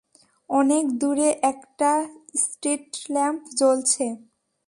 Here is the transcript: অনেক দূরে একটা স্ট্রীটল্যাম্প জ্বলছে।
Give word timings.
অনেক 0.49 0.85
দূরে 1.01 1.29
একটা 1.51 1.91
স্ট্রীটল্যাম্প 2.41 3.41
জ্বলছে। 3.59 4.05